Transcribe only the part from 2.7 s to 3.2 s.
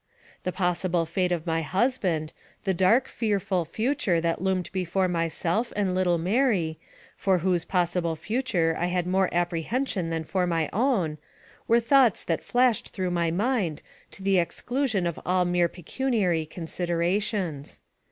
dark,